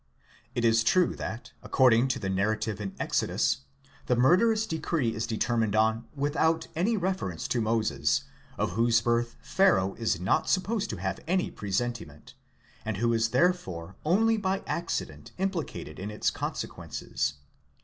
It 0.55 0.65
is 0.65 0.83
true 0.83 1.15
that, 1.17 1.51
accord 1.61 1.93
ing 1.93 2.07
to 2.07 2.17
the 2.17 2.27
narrative 2.27 2.81
in 2.81 2.95
Exodus, 2.99 3.65
the 4.07 4.15
murderous 4.15 4.65
decree 4.65 5.13
is 5.13 5.27
determined 5.27 5.75
on 5.75 6.05
with 6.15 6.35
out 6.37 6.65
any 6.75 6.97
reference 6.97 7.47
to 7.49 7.61
Moses, 7.61 8.23
of 8.57 8.71
whose 8.71 8.99
birth 8.99 9.35
Pharaoh 9.43 9.93
is 9.99 10.19
not 10.19 10.49
supposed 10.49 10.89
to 10.89 10.97
have 10.97 11.17
_had 11.17 11.23
any 11.27 11.51
presentiment, 11.51 12.33
and 12.83 12.97
who 12.97 13.13
is 13.13 13.29
therefore 13.29 13.95
only 14.03 14.37
by 14.37 14.63
accident 14.65 15.33
implicated 15.37 15.99
in 15.99 16.09
its 16.09 16.31
consequences. 16.31 17.35